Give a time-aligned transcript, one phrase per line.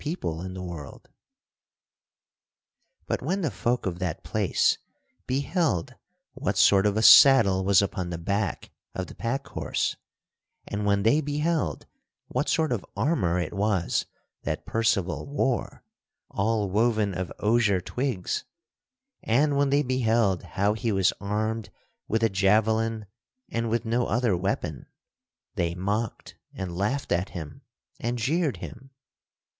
[0.03, 1.09] [Sidenote: How Percival rode in the world]
[3.05, 4.79] But when the folk of that place
[5.27, 5.93] beheld
[6.33, 9.95] what sort of a saddle was upon the back of the pack horse;
[10.67, 11.85] and when they beheld
[12.29, 14.07] what sort of armor it was
[14.41, 15.83] that Percival wore
[16.31, 18.43] all woven of osier twigs;
[19.21, 21.69] and when they beheld how he was armed
[22.07, 23.05] with a javelin
[23.49, 24.87] and with no other weapon,
[25.53, 27.61] they mocked and laughed at him
[27.99, 28.89] and jeered him.